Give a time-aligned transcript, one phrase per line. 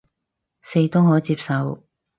[0.63, 1.83] 四都可接受